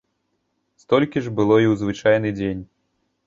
Столькі 0.83 1.23
ж 1.27 1.35
было 1.39 1.55
і 1.65 1.69
ў 1.73 1.77
звычайны 1.81 2.29
дзень. 2.39 2.61